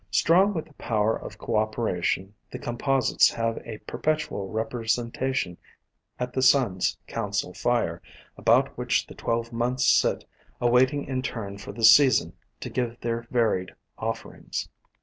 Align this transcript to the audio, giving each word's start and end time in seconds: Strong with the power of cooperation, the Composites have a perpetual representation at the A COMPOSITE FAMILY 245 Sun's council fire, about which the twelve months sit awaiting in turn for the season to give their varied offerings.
Strong 0.09 0.55
with 0.55 0.65
the 0.65 0.73
power 0.73 1.15
of 1.15 1.37
cooperation, 1.37 2.33
the 2.49 2.57
Composites 2.57 3.29
have 3.29 3.59
a 3.67 3.77
perpetual 3.85 4.47
representation 4.49 5.59
at 6.17 6.33
the 6.33 6.39
A 6.39 6.41
COMPOSITE 6.41 6.51
FAMILY 6.53 6.81
245 7.05 7.53
Sun's 7.53 7.53
council 7.53 7.53
fire, 7.53 8.01
about 8.35 8.75
which 8.79 9.05
the 9.05 9.13
twelve 9.13 9.53
months 9.53 9.85
sit 9.85 10.25
awaiting 10.59 11.05
in 11.05 11.21
turn 11.21 11.59
for 11.59 11.71
the 11.71 11.83
season 11.85 12.33
to 12.61 12.71
give 12.71 12.99
their 12.99 13.27
varied 13.29 13.75
offerings. 13.99 14.67